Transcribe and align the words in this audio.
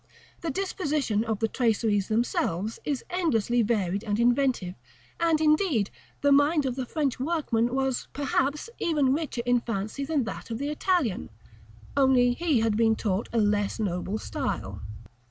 The 0.39 0.49
disposition 0.49 1.23
of 1.23 1.37
the 1.37 1.47
traceries 1.47 2.07
themselves 2.07 2.79
is 2.83 3.05
endlessly 3.11 3.61
varied 3.61 4.03
and 4.03 4.19
inventive; 4.19 4.73
and 5.19 5.39
indeed, 5.39 5.91
the 6.21 6.31
mind 6.31 6.65
of 6.65 6.75
the 6.75 6.87
French 6.87 7.19
workman 7.19 7.71
was, 7.75 8.07
perhaps, 8.11 8.67
even 8.79 9.13
richer 9.13 9.43
in 9.45 9.59
fancy 9.59 10.03
than 10.03 10.23
that 10.23 10.49
of 10.49 10.57
the 10.57 10.69
Italian, 10.69 11.29
only 11.95 12.33
he 12.33 12.61
had 12.61 12.75
been 12.75 12.95
taught 12.95 13.29
a 13.31 13.37
less 13.37 13.79
noble 13.79 14.17
style. 14.17 14.81